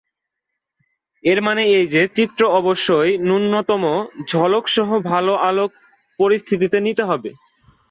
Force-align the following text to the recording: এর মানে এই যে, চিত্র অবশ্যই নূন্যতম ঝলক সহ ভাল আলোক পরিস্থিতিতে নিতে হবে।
এর 1.23 1.39
মানে 1.41 1.63
এই 1.71 1.85
যে, 1.93 2.01
চিত্র 2.17 2.41
অবশ্যই 2.59 3.11
নূন্যতম 3.27 3.83
ঝলক 4.29 4.65
সহ 4.67 4.89
ভাল 5.09 5.27
আলোক 5.49 5.71
পরিস্থিতিতে 6.19 6.77
নিতে 6.87 7.03
হবে। 7.03 7.29